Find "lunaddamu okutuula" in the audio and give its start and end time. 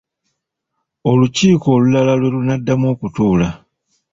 2.35-3.47